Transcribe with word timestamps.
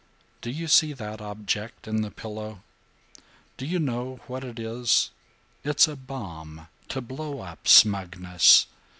"Do 0.41 0.49
you 0.49 0.67
see 0.67 0.93
that 0.93 1.21
object 1.21 1.87
on 1.87 1.97
the 2.01 2.09
pillow? 2.09 2.63
Do 3.57 3.67
you 3.67 3.77
know 3.77 4.19
what 4.25 4.43
it 4.43 4.57
is? 4.57 5.11
It's 5.63 5.87
a 5.87 5.95
bomb 5.95 6.67
to 6.87 7.01
blow 7.01 7.41
up 7.41 7.67
smugness. 7.67 8.65